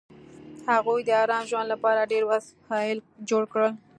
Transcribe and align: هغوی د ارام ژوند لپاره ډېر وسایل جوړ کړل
هغوی 0.71 0.99
د 1.05 1.09
ارام 1.23 1.43
ژوند 1.49 1.67
لپاره 1.73 2.09
ډېر 2.11 2.23
وسایل 2.31 2.97
جوړ 3.29 3.43
کړل 3.53 3.73